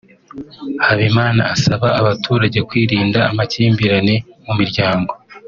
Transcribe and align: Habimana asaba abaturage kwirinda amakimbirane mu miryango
Habimana 0.85 1.41
asaba 1.55 1.87
abaturage 1.99 2.59
kwirinda 2.69 3.19
amakimbirane 3.31 4.15
mu 4.45 4.53
miryango 4.59 5.11